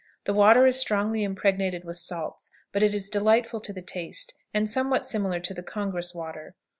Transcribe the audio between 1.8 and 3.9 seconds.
with salts, but is delightful to the